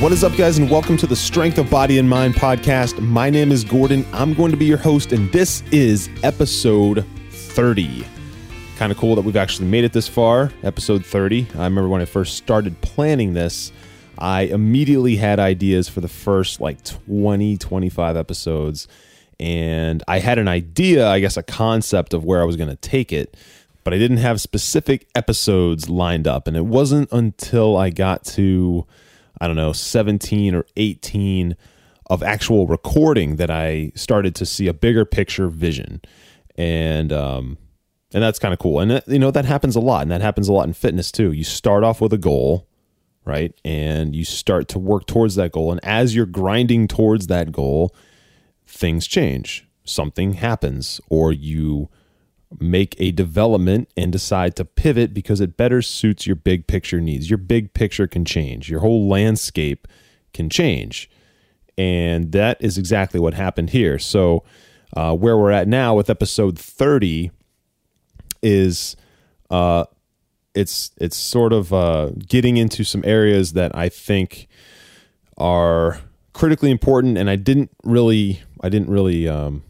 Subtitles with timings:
[0.00, 2.98] What is up, guys, and welcome to the Strength of Body and Mind podcast.
[3.00, 4.06] My name is Gordon.
[4.14, 8.06] I'm going to be your host, and this is episode 30.
[8.78, 11.48] Kind of cool that we've actually made it this far, episode 30.
[11.54, 13.72] I remember when I first started planning this,
[14.16, 18.88] I immediately had ideas for the first like 20, 25 episodes.
[19.38, 22.76] And I had an idea, I guess, a concept of where I was going to
[22.76, 23.36] take it,
[23.84, 26.48] but I didn't have specific episodes lined up.
[26.48, 28.86] And it wasn't until I got to
[29.40, 31.56] I don't know, 17 or 18
[32.06, 36.00] of actual recording that I started to see a bigger picture vision.
[36.56, 37.56] And, um,
[38.12, 38.80] and that's kind of cool.
[38.80, 40.02] And, you know, that happens a lot.
[40.02, 41.32] And that happens a lot in fitness too.
[41.32, 42.68] You start off with a goal,
[43.24, 43.54] right?
[43.64, 45.70] And you start to work towards that goal.
[45.70, 47.94] And as you're grinding towards that goal,
[48.66, 49.66] things change.
[49.84, 51.88] Something happens, or you
[52.58, 57.30] make a development and decide to pivot because it better suits your big picture needs.
[57.30, 59.86] Your big picture can change, your whole landscape
[60.32, 61.08] can change.
[61.78, 63.98] And that is exactly what happened here.
[63.98, 64.44] So,
[64.96, 67.30] uh, where we're at now with episode 30
[68.42, 68.96] is
[69.50, 69.84] uh,
[70.54, 74.48] it's it's sort of uh, getting into some areas that I think
[75.38, 76.00] are
[76.32, 79.62] critically important, and I didn't really I didn't really um,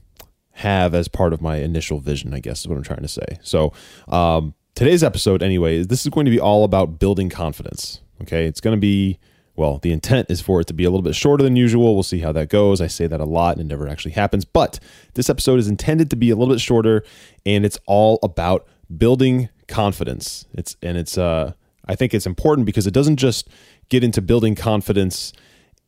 [0.61, 3.39] have as part of my initial vision, I guess is what I'm trying to say.
[3.43, 3.73] So,
[4.09, 8.01] um, today's episode, anyway, this is going to be all about building confidence.
[8.23, 8.47] Okay.
[8.47, 9.19] It's going to be,
[9.57, 11.95] well, the intent is for it to be a little bit shorter than usual.
[11.95, 12.81] We'll see how that goes.
[12.81, 14.45] I say that a lot and it never actually happens.
[14.45, 14.79] But
[15.15, 17.03] this episode is intended to be a little bit shorter
[17.45, 18.67] and it's all about
[18.97, 20.47] building confidence.
[20.53, 21.53] It's, and it's, uh,
[21.87, 23.49] I think it's important because it doesn't just
[23.89, 25.33] get into building confidence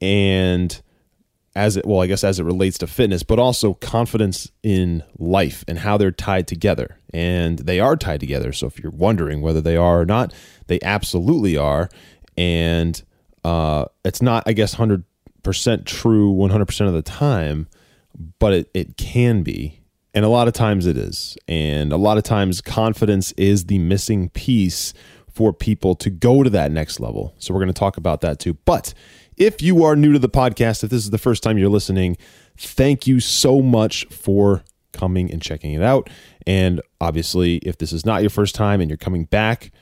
[0.00, 0.80] and,
[1.54, 5.64] as it well i guess as it relates to fitness but also confidence in life
[5.68, 6.96] and how they're tied together.
[7.14, 8.54] And they are tied together.
[8.54, 10.32] So if you're wondering whether they are or not
[10.66, 11.90] they absolutely are.
[12.36, 13.02] And
[13.44, 15.04] uh, it's not i guess 100%
[15.84, 17.68] true 100% of the time
[18.38, 19.80] but it, it can be.
[20.14, 21.36] And a lot of times it is.
[21.48, 24.92] And a lot of times confidence is the missing piece
[25.32, 27.34] for people to go to that next level.
[27.38, 28.54] So we're going to talk about that too.
[28.66, 28.92] But
[29.42, 32.16] if you are new to the podcast, if this is the first time you're listening,
[32.56, 36.08] thank you so much for coming and checking it out.
[36.46, 39.72] And obviously, if this is not your first time and you're coming back,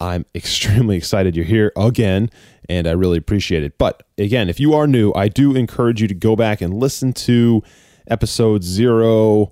[0.00, 2.28] I'm extremely excited you're here again,
[2.68, 3.78] and I really appreciate it.
[3.78, 7.14] But again, if you are new, I do encourage you to go back and listen
[7.14, 7.62] to
[8.08, 9.50] episodes zero,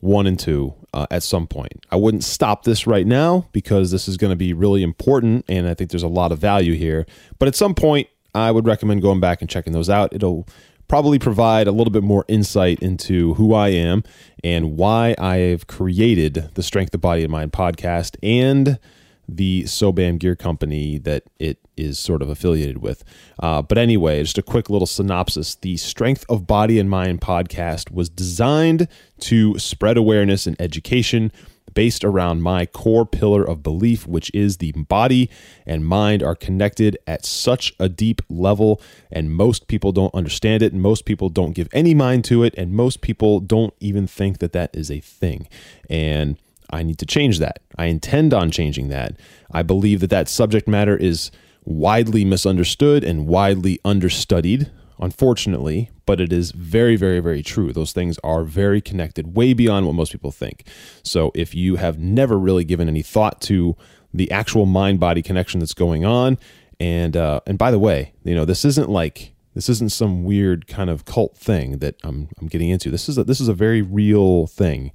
[0.00, 1.86] one, and two uh, at some point.
[1.92, 5.68] I wouldn't stop this right now because this is going to be really important, and
[5.68, 7.06] I think there's a lot of value here.
[7.38, 10.12] But at some point, I would recommend going back and checking those out.
[10.12, 10.46] It'll
[10.88, 14.02] probably provide a little bit more insight into who I am
[14.42, 18.78] and why I've created the Strength of Body and Mind podcast and
[19.26, 23.02] the Sobam Gear Company that it is sort of affiliated with.
[23.40, 25.54] Uh, but anyway, just a quick little synopsis.
[25.54, 28.86] The Strength of Body and Mind podcast was designed
[29.20, 31.32] to spread awareness and education
[31.74, 35.28] based around my core pillar of belief, which is the body
[35.66, 38.80] and mind are connected at such a deep level,
[39.10, 42.54] and most people don't understand it, and most people don't give any mind to it,
[42.56, 45.48] and most people don't even think that that is a thing.
[45.90, 46.38] And
[46.70, 47.60] I need to change that.
[47.76, 49.16] I intend on changing that.
[49.50, 51.30] I believe that that subject matter is
[51.64, 57.72] widely misunderstood and widely understudied unfortunately, but it is very, very, very true.
[57.72, 60.66] Those things are very connected, way beyond what most people think.
[61.02, 63.76] So if you have never really given any thought to
[64.12, 66.38] the actual mind body connection that's going on,
[66.80, 70.66] and uh, and by the way, you know this isn't like this isn't some weird
[70.66, 72.90] kind of cult thing that I'm I'm getting into.
[72.90, 74.92] This is a, this is a very real thing.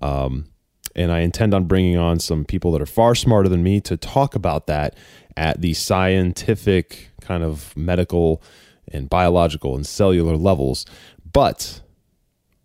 [0.00, 0.46] Um,
[0.94, 3.96] and I intend on bringing on some people that are far smarter than me to
[3.96, 4.94] talk about that
[5.36, 8.42] at the scientific kind of medical
[8.88, 10.86] and biological and cellular levels.
[11.32, 11.80] But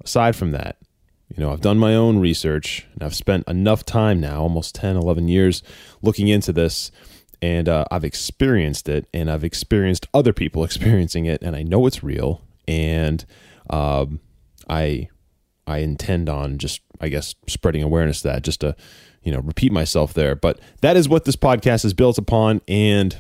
[0.04, 0.78] aside from that,
[1.36, 4.96] you know, I've done my own research and I've spent enough time now, almost 10,
[4.96, 5.62] 11 years,
[6.02, 6.92] looking into this.
[7.42, 11.42] And uh, I've experienced it and I've experienced other people experiencing it.
[11.42, 12.42] And I know it's real.
[12.68, 13.26] And
[13.70, 14.20] um,
[14.70, 15.10] I,
[15.66, 18.76] I intend on just I guess, spreading awareness that, just to,
[19.24, 20.36] you know, repeat myself there.
[20.36, 22.62] But that is what this podcast is built upon.
[22.68, 23.20] And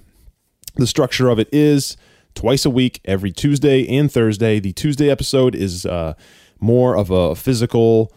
[0.75, 1.97] the structure of it is
[2.35, 4.59] twice a week, every Tuesday and Thursday.
[4.59, 6.13] The Tuesday episode is uh,
[6.59, 8.13] more of a physical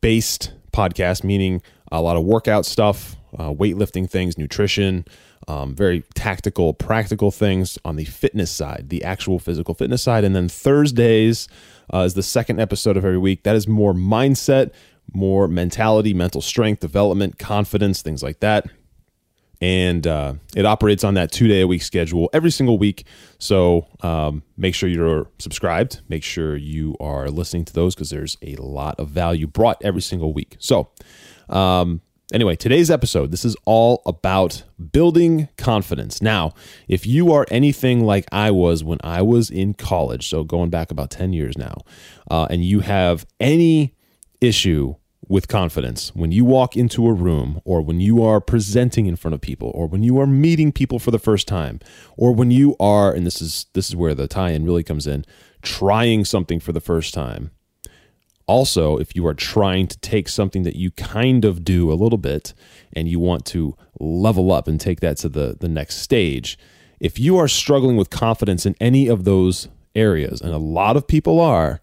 [0.00, 5.04] based podcast, meaning a lot of workout stuff, uh, weightlifting things, nutrition,
[5.48, 10.24] um, very tactical, practical things on the fitness side, the actual physical fitness side.
[10.24, 11.48] And then Thursdays
[11.92, 13.42] uh, is the second episode of every week.
[13.42, 14.72] That is more mindset,
[15.12, 18.66] more mentality, mental strength, development, confidence, things like that.
[19.64, 23.06] And uh, it operates on that two day a week schedule every single week.
[23.38, 26.02] So um, make sure you're subscribed.
[26.06, 30.02] Make sure you are listening to those because there's a lot of value brought every
[30.02, 30.56] single week.
[30.58, 30.90] So,
[31.48, 32.02] um,
[32.32, 36.22] Anyway, today's episode, this is all about building confidence.
[36.22, 36.52] Now,
[36.88, 40.90] if you are anything like I was when I was in college, so going back
[40.90, 41.82] about 10 years now,
[42.30, 43.94] uh, and you have any
[44.40, 44.96] issue
[45.28, 46.14] with confidence.
[46.14, 49.70] When you walk into a room or when you are presenting in front of people
[49.74, 51.80] or when you are meeting people for the first time
[52.16, 55.24] or when you are and this is this is where the tie-in really comes in
[55.62, 57.50] trying something for the first time.
[58.46, 62.18] Also, if you are trying to take something that you kind of do a little
[62.18, 62.52] bit
[62.92, 66.58] and you want to level up and take that to the, the next stage,
[67.00, 71.08] if you are struggling with confidence in any of those areas, and a lot of
[71.08, 71.80] people are,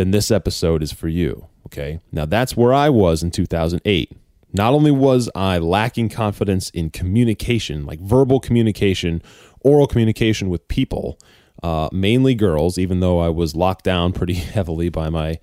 [0.00, 1.46] then this episode is for you.
[1.66, 2.00] Okay.
[2.10, 4.16] Now, that's where I was in 2008.
[4.54, 9.22] Not only was I lacking confidence in communication, like verbal communication,
[9.60, 11.18] oral communication with people,
[11.62, 15.38] uh, mainly girls, even though I was locked down pretty heavily by my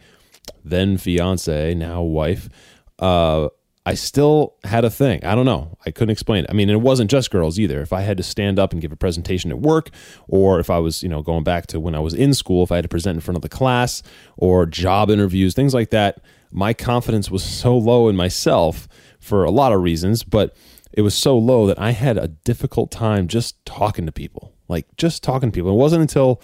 [0.65, 2.49] then fiance, now wife,
[2.97, 3.49] uh,
[3.87, 5.23] I still had a thing.
[5.23, 5.77] I don't know.
[5.85, 6.49] I couldn't explain it.
[6.49, 7.79] I mean, it wasn't just girls either.
[7.79, 9.91] If I had to stand up and give a presentation at work,
[10.27, 12.71] or if I was, you know, going back to when I was in school, if
[12.73, 14.03] I had to present in front of the class
[14.35, 16.19] or job interviews, things like that,
[16.51, 18.89] my confidence was so low in myself
[19.21, 20.53] for a lot of reasons, but
[20.91, 24.85] it was so low that I had a difficult time just talking to people, like
[24.97, 25.71] just talking to people.
[25.71, 26.41] It wasn't until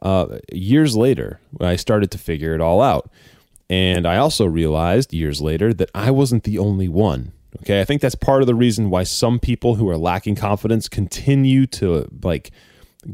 [0.00, 3.10] uh, years later when I started to figure it all out.
[3.68, 7.32] And I also realized years later that I wasn't the only one.
[7.62, 7.80] Okay.
[7.80, 11.66] I think that's part of the reason why some people who are lacking confidence continue
[11.68, 12.50] to like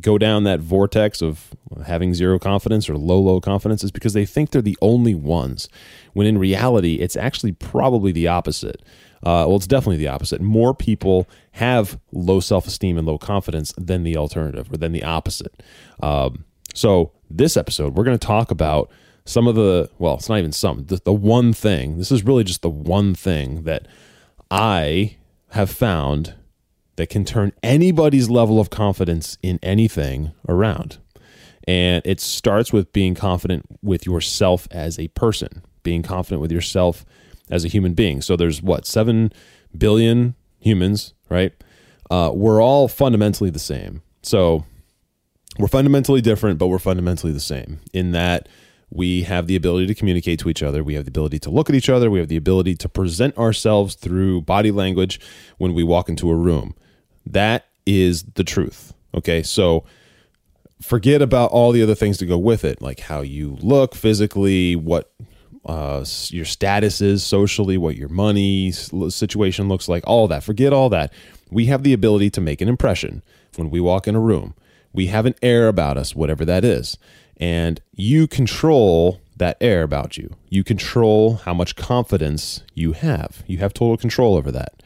[0.01, 1.55] go down that vortex of
[1.87, 5.69] having zero confidence or low, low confidence is because they think they're the only ones.
[6.13, 8.83] When in reality, it's actually probably the opposite.
[9.23, 10.41] Uh, well, it's definitely the opposite.
[10.41, 15.05] More people have low self esteem and low confidence than the alternative or than the
[15.05, 15.63] opposite.
[16.03, 16.45] Um,
[16.75, 18.91] so, this episode, we're going to talk about
[19.25, 22.45] some of the well it's not even some the, the one thing this is really
[22.45, 23.87] just the one thing that
[24.51, 25.17] i
[25.51, 26.35] have found
[26.97, 30.99] that can turn anybody's level of confidence in anything around.
[31.67, 37.05] And it starts with being confident with yourself as a person being confident with yourself
[37.51, 38.21] as a human being.
[38.21, 39.33] So there's what 7
[39.77, 41.53] billion humans right?
[42.11, 44.03] Uh, we're all fundamentally the same.
[44.23, 44.65] So
[45.59, 48.49] we're fundamentally different but we're fundamentally the same in that
[48.95, 50.85] we have the ability to communicate to each other.
[50.85, 52.11] We have the ability to look at each other.
[52.11, 55.19] We have the ability to present ourselves through body language
[55.57, 56.75] when we walk into a room.
[57.25, 58.93] That is the truth.
[59.15, 59.43] Okay.
[59.43, 59.85] So
[60.83, 64.77] forget about all the other things to go with it, like how you look physically,
[64.77, 65.11] what
[65.65, 70.45] uh, your status is socially, what your money situation looks like, all that.
[70.45, 71.13] Forget all that.
[71.51, 73.23] We have the ability to make an impression
[73.57, 74.55] when we walk in a room.
[74.93, 76.99] We have an air about us, whatever that is
[77.43, 80.37] and you control that air about you.
[80.49, 83.43] You control how much confidence you have.
[83.49, 84.81] You have total control over that.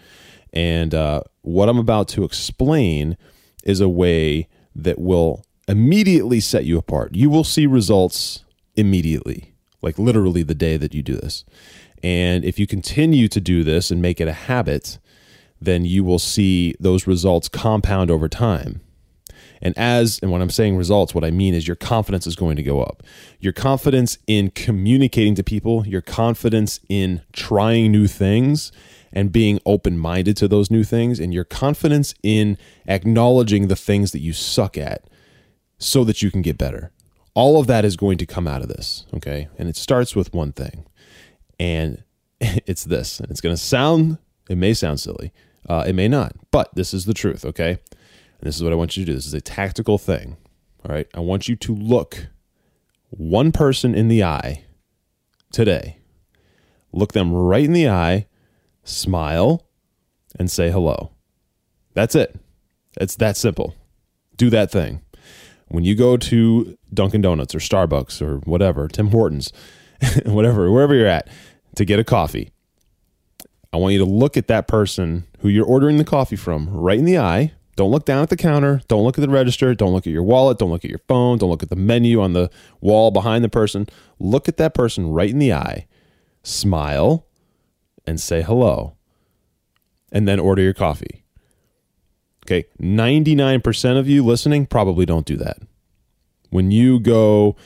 [0.55, 3.19] And uh, what I'm about to explain
[3.63, 7.15] is a way that will immediately set you apart.
[7.15, 8.43] You will see results
[8.75, 11.45] immediately, like literally the day that you do this.
[12.03, 14.99] And if you continue to do this and make it a habit,
[15.61, 18.81] then you will see those results compound over time.
[19.63, 22.57] And as, and when I'm saying results, what I mean is your confidence is going
[22.57, 23.03] to go up.
[23.41, 28.73] Your confidence in communicating to people, your confidence in trying new things
[29.13, 34.13] and being open minded to those new things, and your confidence in acknowledging the things
[34.13, 35.09] that you suck at
[35.79, 36.93] so that you can get better.
[37.35, 39.07] All of that is going to come out of this.
[39.15, 39.49] Okay.
[39.59, 40.87] And it starts with one thing.
[41.59, 42.03] And
[42.41, 43.21] it's this.
[43.21, 45.33] And it's going to sound, it may sound silly.
[45.69, 47.45] Uh, it may not, but this is the truth.
[47.45, 47.79] Okay.
[48.39, 49.15] And this is what I want you to do.
[49.15, 50.37] This is a tactical thing.
[50.85, 51.09] All right.
[51.15, 52.29] I want you to look
[53.11, 54.65] one person in the eye
[55.53, 55.99] today.
[56.93, 58.27] Look them right in the eye,
[58.85, 59.67] smile,
[60.39, 61.13] and say hello.
[61.95, 62.39] That's it.
[63.01, 63.75] It's that simple.
[64.37, 65.03] Do that thing.
[65.69, 69.53] When you go to Dunkin' Donuts or Starbucks or whatever, Tim Hortons,
[70.27, 71.29] whatever, wherever you're at,
[71.75, 72.51] to get a coffee.
[73.73, 76.99] I want you to look at that person who you're ordering the coffee from right
[76.99, 77.53] in the eye.
[77.77, 78.81] Don't look down at the counter.
[78.89, 79.75] Don't look at the register.
[79.75, 80.59] Don't look at your wallet.
[80.59, 81.37] Don't look at your phone.
[81.37, 83.87] Don't look at the menu on the wall behind the person.
[84.19, 85.87] Look at that person right in the eye.
[86.43, 87.27] Smile
[88.07, 88.97] and say hello.
[90.11, 91.25] And then order your coffee.
[92.47, 92.65] Okay.
[92.81, 95.59] 99% of you listening probably don't do that.
[96.49, 97.57] When you go,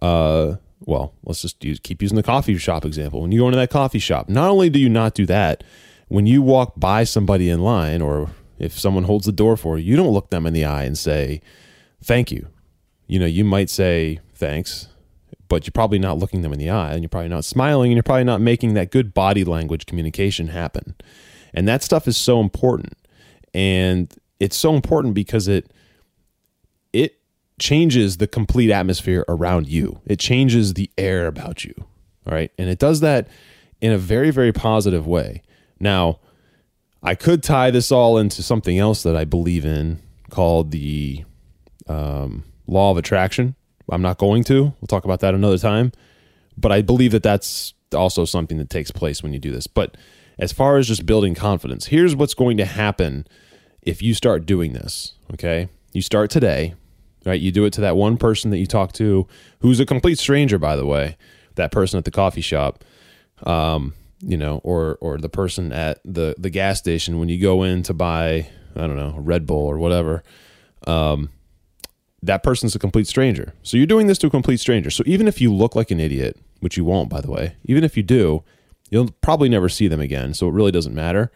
[0.00, 3.20] uh, well, let's just use, keep using the coffee shop example.
[3.20, 5.62] When you go into that coffee shop, not only do you not do that,
[6.08, 9.84] when you walk by somebody in line or if someone holds the door for you,
[9.84, 11.40] you don't look them in the eye and say,
[12.02, 12.46] thank you.
[13.06, 14.88] You know, you might say thanks,
[15.48, 17.96] but you're probably not looking them in the eye and you're probably not smiling and
[17.96, 20.94] you're probably not making that good body language communication happen.
[21.52, 22.96] And that stuff is so important.
[23.52, 25.72] And it's so important because it
[26.92, 27.18] it
[27.58, 30.00] changes the complete atmosphere around you.
[30.06, 31.74] It changes the air about you.
[32.26, 32.52] All right.
[32.58, 33.28] And it does that
[33.80, 35.42] in a very, very positive way.
[35.78, 36.20] Now,
[37.02, 41.24] I could tie this all into something else that I believe in called the
[41.88, 43.54] um, law of attraction.
[43.90, 44.62] I'm not going to.
[44.62, 45.92] We'll talk about that another time.
[46.56, 49.66] But I believe that that's also something that takes place when you do this.
[49.66, 49.96] But
[50.38, 53.26] as far as just building confidence, here's what's going to happen
[53.82, 55.14] if you start doing this.
[55.32, 55.68] Okay.
[55.92, 56.74] You start today,
[57.24, 57.40] right?
[57.40, 59.26] You do it to that one person that you talk to
[59.60, 61.16] who's a complete stranger, by the way,
[61.56, 62.84] that person at the coffee shop.
[63.42, 67.62] Um, you know, or or the person at the the gas station when you go
[67.62, 70.22] in to buy, I don't know, a Red Bull or whatever.
[70.86, 71.30] Um,
[72.22, 73.54] that person's a complete stranger.
[73.62, 74.90] So you're doing this to a complete stranger.
[74.90, 77.82] So even if you look like an idiot, which you won't, by the way, even
[77.82, 78.44] if you do,
[78.90, 80.34] you'll probably never see them again.
[80.34, 81.32] So it really doesn't matter.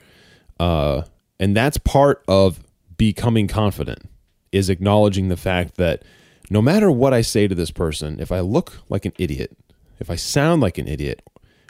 [0.60, 1.02] Uh,
[1.40, 2.60] and that's part of
[2.96, 4.08] becoming confident
[4.52, 6.02] is acknowledging the fact that
[6.50, 9.56] no matter what I say to this person, if I look like an idiot,
[9.98, 11.22] if I sound like an idiot,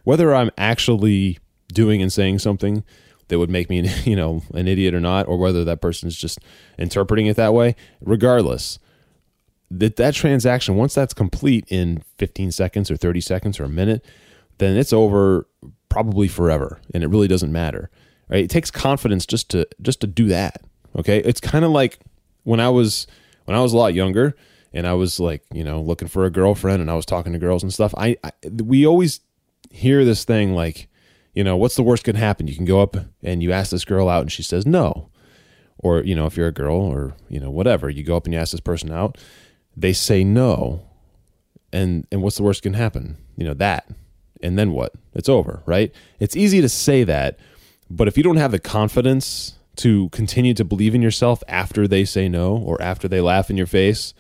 [0.05, 1.39] whether I'm actually
[1.73, 2.85] doing and saying something
[3.29, 6.39] that would make me, you know, an idiot or not, or whether that person's just
[6.79, 8.79] interpreting it that way, regardless,
[9.71, 14.05] that that transaction once that's complete in 15 seconds or 30 seconds or a minute,
[14.59, 15.47] then it's over
[15.89, 17.91] probably forever, and it really doesn't matter.
[18.29, 18.45] Right?
[18.45, 20.63] It takes confidence just to just to do that.
[20.97, 21.99] Okay, it's kind of like
[22.45, 23.07] when I was
[23.45, 24.35] when I was a lot younger
[24.73, 27.39] and I was like, you know, looking for a girlfriend and I was talking to
[27.39, 27.95] girls and stuff.
[27.97, 28.33] I, I
[28.63, 29.21] we always
[29.75, 30.89] hear this thing like,
[31.35, 32.47] you know, what's the worst could happen?
[32.47, 35.11] You can go up and you ask this girl out and she says no.
[35.79, 38.33] Or, you know, if you're a girl or, you know, whatever, you go up and
[38.33, 39.19] you ask this person out,
[39.77, 40.87] they say no.
[41.73, 43.19] And and what's the worst can happen?
[43.37, 43.91] You know, that.
[44.43, 44.93] And then what?
[45.13, 45.93] It's over, right?
[46.21, 47.39] It's easy to say that,
[47.91, 52.05] but if you don't have the confidence to continue to believe in yourself after they
[52.05, 54.15] say no or after they laugh in your face,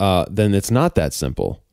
[0.00, 1.63] uh, then it's not that simple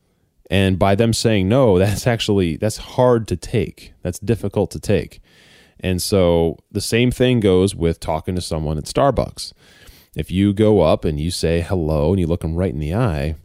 [0.52, 3.94] and by them saying no that's actually that's hard to take.
[4.04, 5.22] That's difficult to take.
[5.80, 9.54] And so the same thing goes with talking to someone at starbucks.
[10.16, 12.94] If you go up and you say hello and you look them right in the
[12.94, 13.36] eye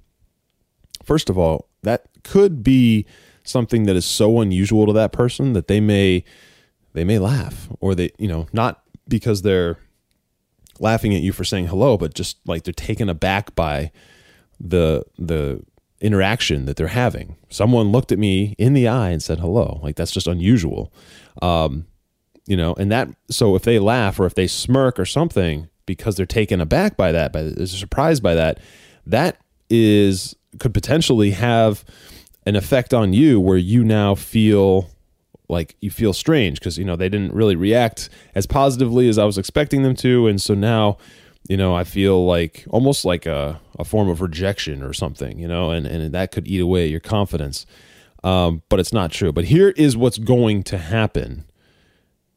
[1.06, 3.06] first of all that could be
[3.44, 6.22] something that is so unusual to that person that they may
[6.92, 9.78] they may laugh or they you know not because they're
[10.80, 13.90] laughing at you for saying hello but just like they're taken aback by
[14.60, 15.62] the the
[16.00, 17.36] interaction that they're having.
[17.48, 19.80] Someone looked at me in the eye and said hello.
[19.82, 20.92] Like that's just unusual.
[21.42, 21.86] Um,
[22.46, 26.16] you know, and that so if they laugh or if they smirk or something because
[26.16, 28.60] they're taken aback by that, by they're surprised by that,
[29.06, 29.38] that
[29.70, 31.84] is could potentially have
[32.46, 34.88] an effect on you where you now feel
[35.48, 39.24] like you feel strange because you know they didn't really react as positively as I
[39.24, 40.98] was expecting them to, and so now
[41.48, 45.46] you know, I feel like almost like a, a form of rejection or something, you
[45.46, 47.66] know, and, and that could eat away your confidence.
[48.24, 49.32] Um, but it's not true.
[49.32, 51.44] But here is what's going to happen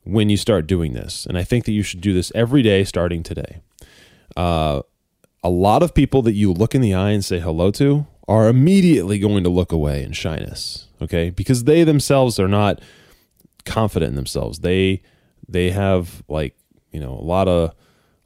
[0.04, 1.26] when you start doing this.
[1.26, 3.62] And I think that you should do this every day starting today.
[4.38, 4.82] Uh,
[5.44, 8.48] a lot of people that you look in the eye and say hello to are
[8.48, 11.30] immediately going to look away in shyness, okay?
[11.32, 12.82] Because they themselves are not
[13.66, 14.60] confident in themselves.
[14.60, 15.02] They
[15.48, 16.56] they have like,
[16.92, 17.74] you know, a lot of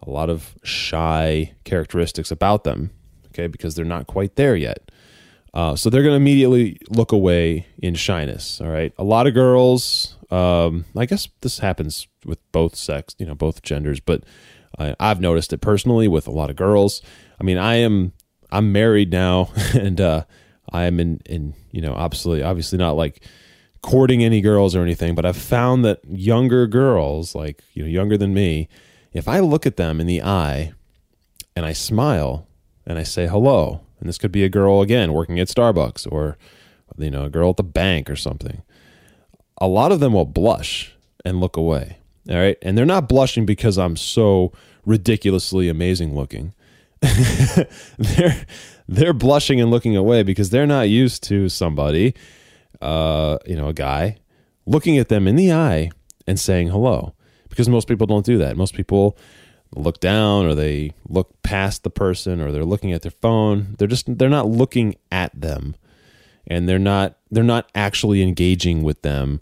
[0.08, 2.92] a lot of shy characteristics about them,
[3.28, 4.92] okay, because they're not quite there yet.
[5.54, 8.60] Uh, so they're going to immediately look away in shyness.
[8.60, 8.92] All right.
[8.98, 13.62] A lot of girls, um, I guess this happens with both sex, you know, both
[13.62, 14.24] genders, but
[14.80, 17.04] I, I've noticed it personally with a lot of girls.
[17.40, 18.14] I mean, I am,
[18.52, 20.26] I'm married now and, uh,
[20.72, 23.24] I am in, in, you know, obviously, obviously not like
[23.84, 28.18] courting any girls or anything, but I've found that younger girls, like, you know, younger
[28.18, 28.70] than me,
[29.14, 30.74] if I look at them in the eye
[31.56, 32.48] and I smile
[32.86, 36.38] and I say hello, and this could be a girl again working at Starbucks or
[36.98, 38.64] you know a girl at the bank or something,
[39.60, 40.94] a lot of them will blush
[41.24, 41.98] and look away.
[42.30, 42.58] All right.
[42.62, 44.52] And they're not blushing because I'm so
[44.86, 46.54] ridiculously amazing looking.
[47.98, 48.46] they're
[48.88, 52.14] they're blushing and looking away because they're not used to somebody,
[52.82, 54.18] uh, you know, a guy
[54.66, 55.92] looking at them in the eye
[56.28, 57.14] and saying hello.
[57.54, 58.58] Because most people don't do that.
[58.58, 59.16] Most people
[59.76, 63.76] look down or they look past the person or they're looking at their phone.
[63.78, 65.76] They're just they're not looking at them
[66.48, 69.40] and they're not they're not actually engaging with them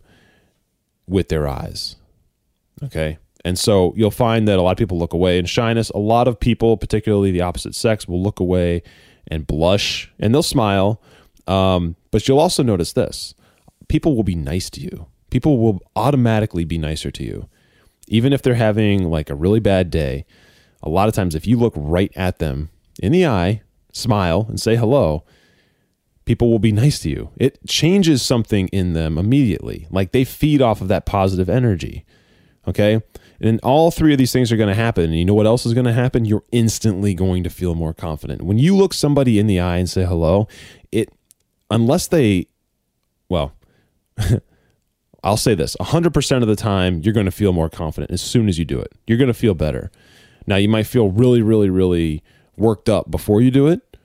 [1.07, 1.95] with their eyes.
[2.83, 3.17] Okay?
[3.45, 5.89] And so you'll find that a lot of people look away in shyness.
[5.91, 8.83] A lot of people, particularly the opposite sex, will look away
[9.27, 11.01] and blush and they'll smile.
[11.47, 13.35] Um, but you'll also notice this
[13.87, 15.07] people will be nice to you.
[15.29, 17.47] People will automatically be nicer to you.
[18.11, 20.25] Even if they're having like a really bad day,
[20.83, 22.69] a lot of times if you look right at them
[23.01, 23.61] in the eye,
[23.93, 25.23] smile, and say hello,
[26.25, 27.29] people will be nice to you.
[27.37, 29.87] It changes something in them immediately.
[29.89, 32.05] Like they feed off of that positive energy.
[32.67, 33.01] Okay.
[33.39, 35.05] And all three of these things are going to happen.
[35.05, 36.25] And you know what else is going to happen?
[36.25, 38.43] You're instantly going to feel more confident.
[38.43, 40.49] When you look somebody in the eye and say hello,
[40.91, 41.09] it,
[41.69, 42.47] unless they,
[43.29, 43.53] well,
[45.23, 48.49] I'll say this 100% of the time, you're going to feel more confident as soon
[48.49, 48.91] as you do it.
[49.05, 49.91] You're going to feel better.
[50.47, 52.23] Now, you might feel really, really, really
[52.57, 53.97] worked up before you do it,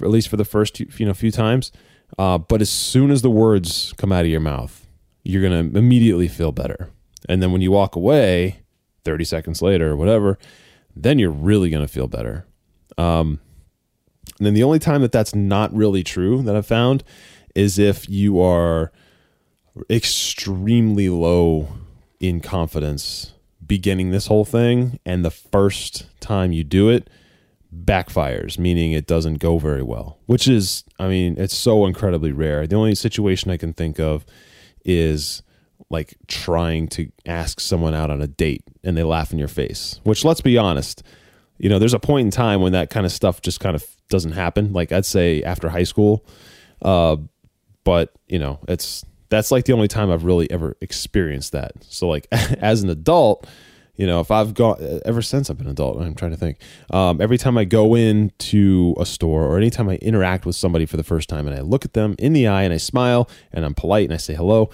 [0.00, 1.72] at least for the first you know few times.
[2.18, 4.86] Uh, but as soon as the words come out of your mouth,
[5.24, 6.90] you're going to immediately feel better.
[7.28, 8.60] And then when you walk away
[9.04, 10.38] 30 seconds later or whatever,
[10.94, 12.46] then you're really going to feel better.
[12.96, 13.40] Um,
[14.38, 17.02] and then the only time that that's not really true that I've found
[17.54, 18.92] is if you are
[19.90, 21.68] extremely low
[22.20, 23.32] in confidence
[23.64, 27.10] beginning this whole thing and the first time you do it
[27.74, 32.66] backfires meaning it doesn't go very well which is i mean it's so incredibly rare.
[32.66, 34.24] The only situation i can think of
[34.84, 35.42] is
[35.90, 40.00] like trying to ask someone out on a date and they laugh in your face
[40.04, 41.02] which let's be honest
[41.58, 43.84] you know there's a point in time when that kind of stuff just kind of
[44.08, 46.24] doesn't happen like i'd say after high school
[46.82, 47.16] uh,
[47.84, 52.08] but you know it's that's like the only time i've really ever experienced that so
[52.08, 53.46] like as an adult
[53.96, 56.58] you know if i've gone ever since i've been an adult i'm trying to think
[56.90, 60.96] um, every time i go into a store or anytime i interact with somebody for
[60.96, 63.64] the first time and i look at them in the eye and i smile and
[63.64, 64.70] i'm polite and i say hello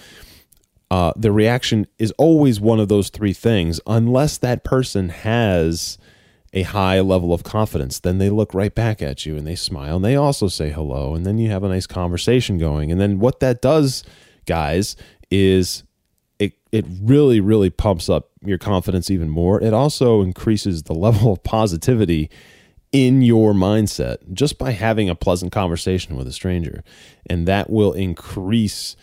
[0.93, 5.97] uh, the reaction is always one of those three things, unless that person has
[6.53, 7.97] a high level of confidence.
[7.97, 11.15] Then they look right back at you and they smile and they also say hello.
[11.15, 12.91] And then you have a nice conversation going.
[12.91, 14.03] And then what that does,
[14.45, 14.95] guys,
[15.31, 15.83] is
[16.39, 19.61] it, it really, really pumps up your confidence even more.
[19.61, 22.29] It also increases the level of positivity
[22.91, 26.83] in your mindset just by having a pleasant conversation with a stranger.
[27.27, 28.95] And that will increase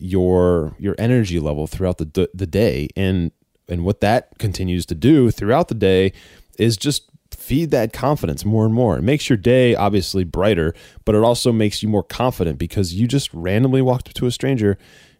[0.00, 3.32] your your energy level throughout the the day and
[3.68, 6.12] and what that continues to do throughout the day
[6.58, 7.07] is just
[7.48, 8.98] feed that confidence more and more.
[8.98, 10.74] It makes your day obviously brighter,
[11.06, 14.30] but it also makes you more confident because you just randomly walked up to a
[14.30, 14.76] stranger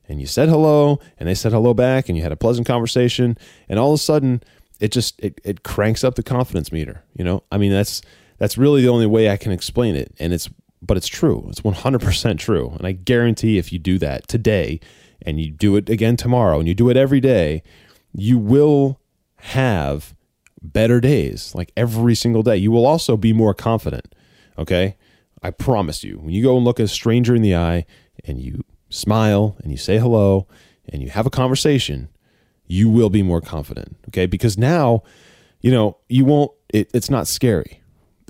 [0.07, 3.39] and you said hello and they said hello back and you had a pleasant conversation
[3.67, 4.43] and all of a sudden
[4.79, 7.45] it just it, it cranks up the confidence meter, you know?
[7.51, 8.03] I mean that's
[8.37, 10.51] that's really the only way I can explain it and it's
[10.83, 11.47] but it's true.
[11.49, 12.75] It's 100% true.
[12.77, 14.81] And I guarantee if you do that today
[15.23, 17.63] and you do it again tomorrow and you do it every day,
[18.13, 19.01] you will
[19.37, 20.15] have
[20.63, 22.57] better days like every single day.
[22.57, 24.15] You will also be more confident.
[24.59, 24.97] Okay.
[25.43, 27.87] I promise you, when you go and look a stranger in the eye
[28.25, 30.49] and you smile and you say hello
[30.89, 32.09] and you have a conversation,
[32.67, 33.97] you will be more confident.
[34.09, 34.27] Okay.
[34.27, 35.03] Because now,
[35.61, 37.83] you know, you won't, it, it's not scary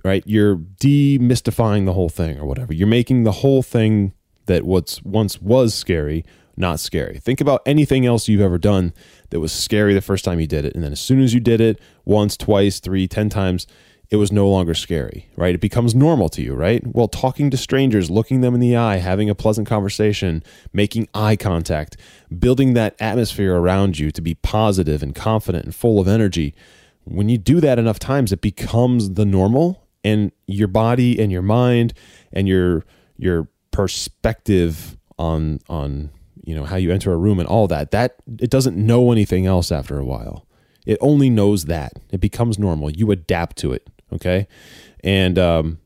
[0.04, 0.22] right?
[0.26, 2.72] You're demystifying the whole thing or whatever.
[2.72, 4.12] You're making the whole thing
[4.46, 6.24] that what's once was scary
[6.58, 7.18] not scary.
[7.18, 8.92] Think about anything else you've ever done
[9.30, 10.74] that was scary the first time you did it.
[10.74, 13.66] And then as soon as you did it once, twice, three, ten times,
[14.10, 15.54] it was no longer scary, right?
[15.54, 16.82] It becomes normal to you, right?
[16.86, 20.42] Well, talking to strangers, looking them in the eye, having a pleasant conversation,
[20.72, 21.96] making eye contact,
[22.38, 26.54] building that atmosphere around you to be positive and confident and full of energy.
[27.04, 31.42] When you do that enough times, it becomes the normal and your body and your
[31.42, 31.92] mind
[32.32, 32.84] and your
[33.18, 36.10] your perspective on on
[36.48, 39.44] you know how you enter a room and all that that it doesn't know anything
[39.44, 40.46] else after a while
[40.86, 44.48] it only knows that it becomes normal you adapt to it okay
[45.04, 45.78] and um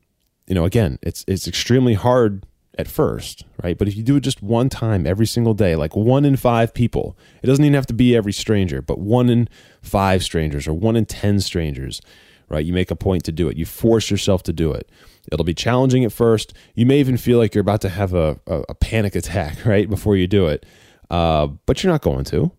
[0.47, 2.45] you know again it's it's extremely hard
[2.77, 5.95] at first right but if you do it just one time every single day like
[5.95, 9.49] one in five people it doesn't even have to be every stranger but one in
[9.81, 12.01] five strangers or one in ten strangers
[12.49, 12.65] right?
[12.65, 13.57] You make a point to do it.
[13.57, 14.89] You force yourself to do it.
[15.31, 16.53] It'll be challenging at first.
[16.75, 19.89] You may even feel like you're about to have a, a, a panic attack, right,
[19.89, 20.65] before you do it.
[21.09, 22.51] Uh, but you're not going to.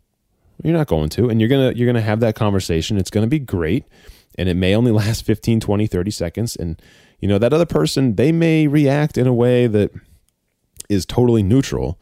[0.63, 1.29] You're not going to.
[1.29, 2.97] And you're to you're to have that conversation.
[2.97, 3.85] It's to be great.
[4.39, 6.81] And it may only last 15, 20, 30 seconds and
[7.21, 9.91] you know that other person they may react in a way that
[10.89, 11.99] is totally neutral.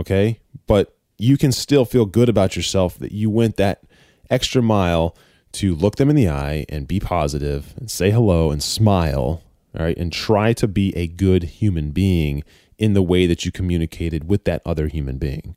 [0.00, 0.40] Okay?
[0.66, 3.82] But you can still feel good about yourself that you went that
[4.30, 5.16] extra mile
[5.52, 9.42] to look them in the eye and be positive and say hello and smile,
[9.76, 12.44] all right, and try to be a good human being
[12.78, 15.56] in the way that you communicated with that other human being.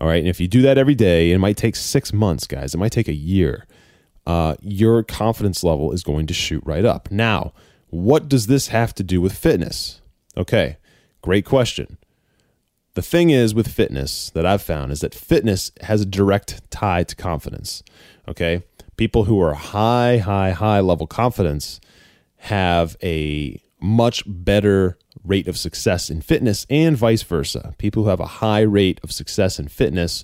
[0.00, 0.18] All right.
[0.18, 2.92] And if you do that every day, it might take six months, guys, it might
[2.92, 3.66] take a year,
[4.26, 7.10] uh, your confidence level is going to shoot right up.
[7.10, 7.52] Now,
[7.88, 10.02] what does this have to do with fitness?
[10.36, 10.76] Okay.
[11.22, 11.96] Great question.
[12.94, 17.04] The thing is with fitness that I've found is that fitness has a direct tie
[17.04, 17.82] to confidence.
[18.28, 18.64] Okay.
[18.96, 21.80] People who are high, high, high level confidence
[22.38, 27.74] have a much better rate of success in fitness and vice versa.
[27.78, 30.22] People who have a high rate of success in fitness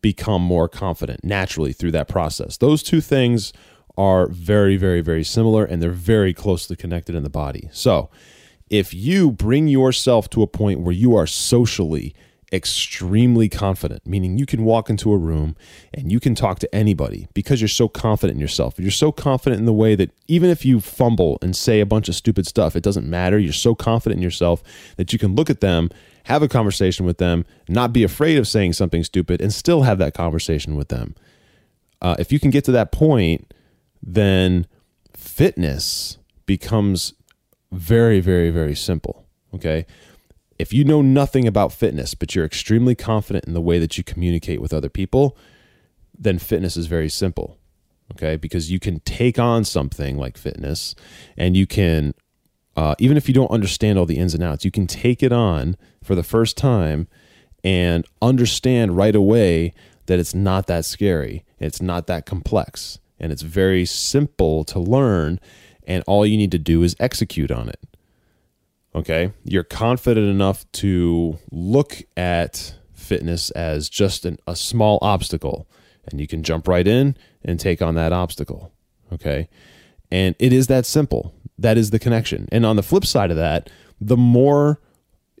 [0.00, 2.56] become more confident naturally through that process.
[2.56, 3.52] Those two things
[3.96, 7.68] are very, very, very similar and they're very closely connected in the body.
[7.72, 8.10] So,
[8.70, 12.14] if you bring yourself to a point where you are socially
[12.52, 15.54] extremely confident, meaning you can walk into a room
[15.92, 18.78] and you can talk to anybody because you're so confident in yourself.
[18.78, 22.08] You're so confident in the way that even if you fumble and say a bunch
[22.08, 23.38] of stupid stuff, it doesn't matter.
[23.38, 24.62] You're so confident in yourself
[24.96, 25.90] that you can look at them,
[26.24, 29.98] have a conversation with them, not be afraid of saying something stupid, and still have
[29.98, 31.14] that conversation with them.
[32.00, 33.52] Uh, if you can get to that point,
[34.02, 34.66] then
[35.14, 37.12] fitness becomes
[37.72, 39.26] very, very, very simple.
[39.54, 39.86] Okay.
[40.58, 44.04] If you know nothing about fitness, but you're extremely confident in the way that you
[44.04, 45.36] communicate with other people,
[46.18, 47.58] then fitness is very simple.
[48.12, 48.36] Okay.
[48.36, 50.94] Because you can take on something like fitness
[51.36, 52.14] and you can,
[52.76, 55.32] uh, even if you don't understand all the ins and outs, you can take it
[55.32, 57.06] on for the first time
[57.62, 59.74] and understand right away
[60.06, 61.44] that it's not that scary.
[61.58, 62.98] It's not that complex.
[63.20, 65.38] And it's very simple to learn.
[65.86, 67.80] And all you need to do is execute on it.
[68.98, 69.32] Okay.
[69.44, 75.68] You're confident enough to look at fitness as just an, a small obstacle,
[76.06, 78.72] and you can jump right in and take on that obstacle.
[79.12, 79.48] Okay.
[80.10, 81.32] And it is that simple.
[81.58, 82.48] That is the connection.
[82.50, 84.80] And on the flip side of that, the more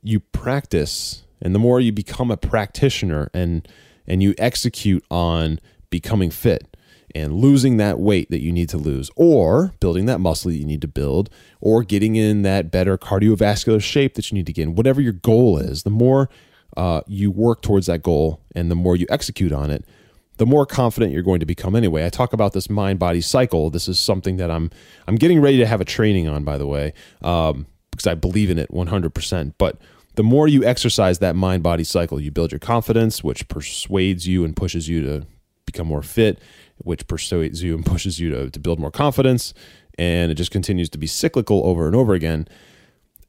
[0.02, 3.66] you practice and the more you become a practitioner and
[4.06, 6.76] and you execute on becoming fit,
[7.14, 10.66] and losing that weight that you need to lose, or building that muscle that you
[10.66, 14.62] need to build, or getting in that better cardiovascular shape that you need to get
[14.62, 16.28] in, whatever your goal is, the more
[16.76, 19.84] uh, you work towards that goal and the more you execute on it,
[20.36, 22.06] the more confident you're going to become anyway.
[22.06, 23.70] I talk about this mind body cycle.
[23.70, 24.70] This is something that I'm
[25.06, 28.48] I'm getting ready to have a training on, by the way, um, because I believe
[28.48, 29.54] in it 100%.
[29.58, 29.80] But
[30.14, 34.44] the more you exercise that mind body cycle, you build your confidence, which persuades you
[34.44, 35.26] and pushes you to
[35.66, 36.38] become more fit
[36.78, 39.54] which persuades you and pushes you to, to build more confidence.
[39.98, 42.48] And it just continues to be cyclical over and over again.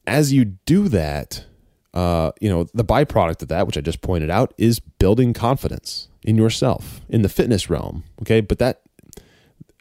[0.06, 1.44] As you do that,
[1.92, 6.08] uh, you know, the byproduct of that, which I just pointed out, is building confidence
[6.22, 8.04] in yourself in the fitness realm.
[8.22, 8.40] Okay.
[8.40, 8.82] But that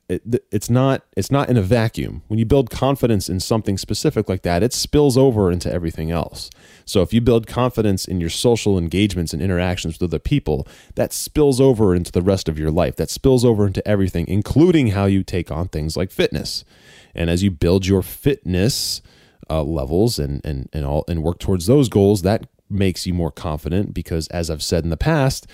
[0.10, 2.24] it, it's not it's not in a vacuum.
[2.28, 6.50] When you build confidence in something specific like that, it spills over into everything else.
[6.84, 11.14] So if you build confidence in your social engagements and interactions with other people, that
[11.14, 12.96] spills over into the rest of your life.
[12.96, 16.66] That spills over into everything, including how you take on things like fitness.
[17.14, 19.04] And as you build your fitness
[19.50, 23.32] uh, levels and and and all and work towards those goals, that makes you more
[23.32, 25.46] confident because, as I've said in the past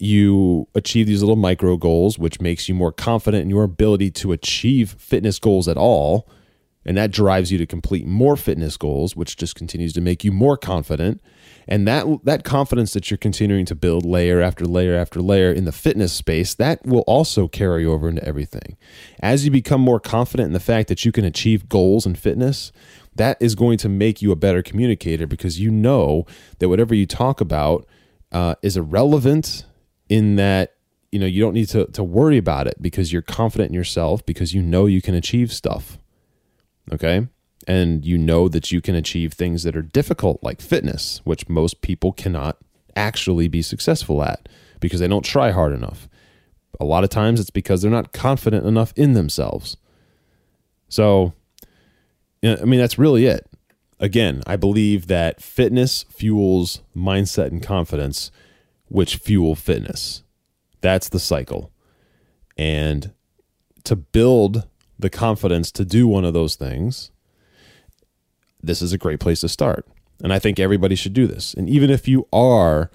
[0.00, 4.32] you achieve these little micro goals, which makes you more confident in your ability to
[4.32, 6.28] achieve fitness goals at all.
[6.86, 10.32] And that drives you to complete more fitness goals, which just continues to make you
[10.32, 11.20] more confident.
[11.68, 15.66] And that that confidence that you're continuing to build layer after layer after layer in
[15.66, 18.78] the fitness space, that will also carry over into everything.
[19.20, 22.72] As you become more confident in the fact that you can achieve goals in fitness,
[23.14, 26.24] that is going to make you a better communicator because you know
[26.58, 27.86] that whatever you talk about
[28.32, 29.64] uh, is irrelevant
[30.10, 30.74] in that
[31.10, 34.24] you know you don't need to, to worry about it because you're confident in yourself
[34.26, 35.96] because you know you can achieve stuff
[36.92, 37.28] okay?
[37.66, 41.82] And you know that you can achieve things that are difficult like fitness which most
[41.82, 42.56] people cannot
[42.96, 44.48] actually be successful at
[44.80, 46.08] because they don't try hard enough.
[46.80, 49.76] A lot of times it's because they're not confident enough in themselves.
[50.88, 51.34] So
[52.42, 53.46] you know, i mean that's really it.
[53.98, 58.30] Again i believe that fitness fuels mindset and confidence
[58.90, 60.24] which fuel fitness.
[60.82, 61.70] That's the cycle.
[62.58, 63.12] And
[63.84, 64.66] to build
[64.98, 67.10] the confidence to do one of those things,
[68.62, 69.86] this is a great place to start.
[70.22, 71.54] And I think everybody should do this.
[71.54, 72.90] And even if you are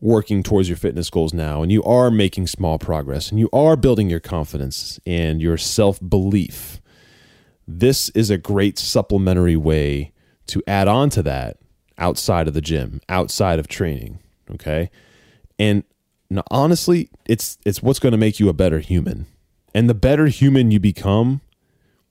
[0.00, 3.76] working towards your fitness goals now and you are making small progress and you are
[3.76, 6.80] building your confidence and your self belief,
[7.66, 10.12] this is a great supplementary way
[10.46, 11.58] to add on to that
[11.98, 14.18] outside of the gym, outside of training.
[14.50, 14.90] Okay.
[15.58, 15.84] And
[16.50, 19.26] honestly, it's it's what's going to make you a better human.
[19.74, 21.40] And the better human you become,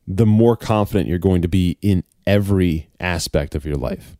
[0.08, 4.18] the more confident you're going to be in every aspect of your life.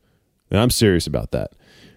[0.50, 1.52] And I'm serious about that.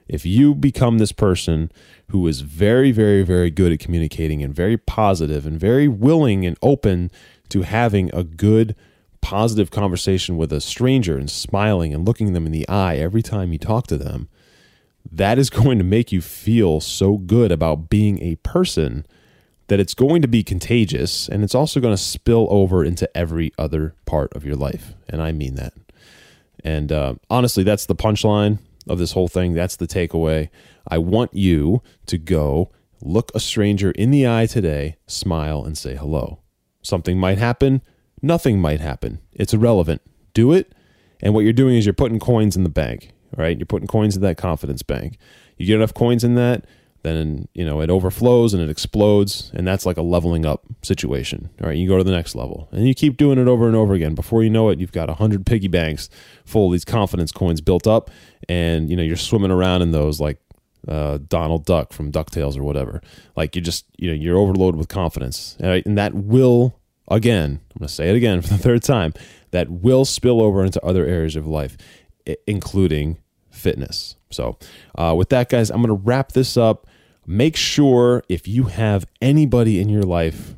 [0.09, 1.71] If you become this person
[2.09, 6.59] who is very, very, very good at communicating and very positive and very willing and
[6.62, 7.12] open
[7.51, 8.75] to having a good,
[9.21, 13.53] positive conversation with a stranger and smiling and looking them in the eye every time
[13.53, 14.29] you talk to them,
[15.11, 19.07] that is going to make you feel so good about being a person
[19.69, 23.53] that it's going to be contagious and it's also going to spill over into every
[23.57, 24.95] other part of your life.
[25.09, 25.73] And I mean that.
[26.65, 28.59] And uh, honestly, that's the punchline
[28.89, 29.55] of this whole thing.
[29.55, 30.49] That's the takeaway.
[30.89, 35.95] I want you to go look a stranger in the eye today, smile, and say
[35.95, 36.41] hello.
[36.83, 37.83] Something might happen,
[38.21, 39.21] nothing might happen.
[39.33, 40.03] It's irrelevant.
[40.35, 40.73] Do it.
[41.23, 43.57] And what you're doing is you're putting coins in the bank, right?
[43.57, 45.19] You're putting coins in that confidence bank.
[45.57, 46.64] You get enough coins in that,
[47.03, 51.49] then you know it overflows and it explodes and that's like a leveling up situation
[51.62, 53.77] all right you go to the next level and you keep doing it over and
[53.77, 56.11] over again before you know it you've got 100 piggy banks
[56.45, 58.11] full of these confidence coins built up
[58.49, 60.38] and you know you're swimming around in those like
[60.88, 63.03] uh, donald duck from ducktales or whatever
[63.37, 65.85] like you just you know you're overloaded with confidence right?
[65.85, 69.12] and that will again i'm going to say it again for the third time
[69.53, 71.77] that will spill over into other areas of life
[72.46, 73.18] including
[73.50, 74.59] fitness so
[74.96, 76.87] uh, with that guys i'm going to wrap this up
[77.26, 80.54] make sure if you have anybody in your life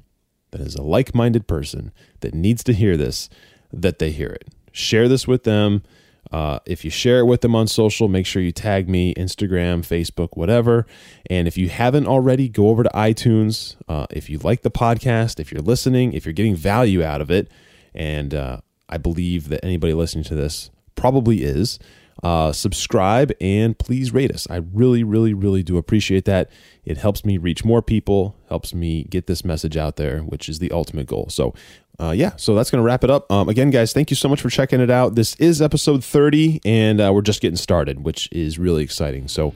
[0.52, 3.28] that is a like minded person that needs to hear this,
[3.72, 4.48] that they hear it.
[4.70, 5.82] Share this with them.
[6.30, 9.80] Uh, if you share it with them on social, make sure you tag me, Instagram,
[9.80, 10.86] Facebook, whatever.
[11.28, 13.76] And if you haven't already, go over to iTunes.
[13.88, 17.30] Uh, if you like the podcast, if you're listening, if you're getting value out of
[17.30, 17.50] it,
[17.94, 20.70] and uh, I believe that anybody listening to this
[21.02, 21.80] probably is,
[22.22, 24.46] uh, subscribe and please rate us.
[24.48, 26.48] I really, really, really do appreciate that.
[26.84, 30.60] It helps me reach more people, helps me get this message out there, which is
[30.60, 31.26] the ultimate goal.
[31.28, 31.54] So,
[31.98, 33.30] uh, yeah, so that's going to wrap it up.
[33.32, 35.16] Um, again, guys, thank you so much for checking it out.
[35.16, 39.26] This is episode 30, and uh, we're just getting started, which is really exciting.
[39.26, 39.54] So,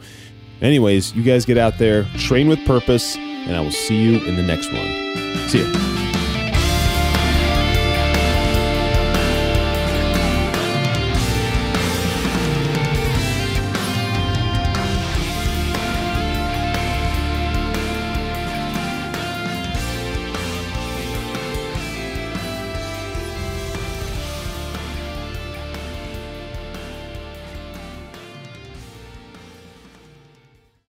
[0.60, 4.34] anyways, you guys get out there, train with purpose, and I will see you in
[4.34, 5.48] the next one.
[5.48, 5.95] See you.